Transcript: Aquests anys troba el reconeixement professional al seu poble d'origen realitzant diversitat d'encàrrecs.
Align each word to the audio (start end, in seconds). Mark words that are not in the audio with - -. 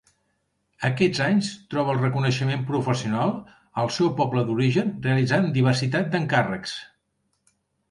Aquests 0.87 1.19
anys 1.25 1.49
troba 1.73 1.93
el 1.95 1.99
reconeixement 2.03 2.63
professional 2.71 3.35
al 3.83 3.93
seu 3.99 4.11
poble 4.23 4.47
d'origen 4.49 4.91
realitzant 5.07 5.49
diversitat 5.61 6.13
d'encàrrecs. 6.19 6.77